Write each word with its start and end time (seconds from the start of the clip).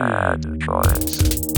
Bad 0.00 0.58
choice. 0.62 1.49